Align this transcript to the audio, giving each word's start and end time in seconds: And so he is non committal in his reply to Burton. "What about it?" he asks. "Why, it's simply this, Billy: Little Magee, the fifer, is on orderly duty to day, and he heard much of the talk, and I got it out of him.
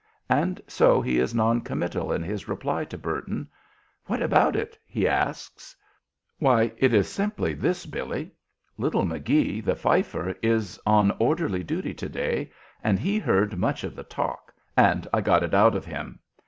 And 0.31 0.59
so 0.67 0.99
he 0.99 1.19
is 1.19 1.35
non 1.35 1.61
committal 1.61 2.11
in 2.11 2.23
his 2.23 2.47
reply 2.47 2.85
to 2.85 2.97
Burton. 2.97 3.47
"What 4.07 4.19
about 4.19 4.55
it?" 4.55 4.75
he 4.87 5.07
asks. 5.07 5.75
"Why, 6.39 6.71
it's 6.77 7.07
simply 7.07 7.53
this, 7.53 7.85
Billy: 7.85 8.31
Little 8.79 9.05
Magee, 9.05 9.61
the 9.61 9.75
fifer, 9.75 10.35
is 10.41 10.79
on 10.87 11.11
orderly 11.19 11.63
duty 11.63 11.93
to 11.93 12.09
day, 12.09 12.51
and 12.83 12.97
he 12.97 13.19
heard 13.19 13.57
much 13.59 13.83
of 13.83 13.95
the 13.95 14.03
talk, 14.03 14.51
and 14.75 15.07
I 15.13 15.21
got 15.21 15.43
it 15.43 15.53
out 15.53 15.75
of 15.75 15.85
him. 15.85 16.17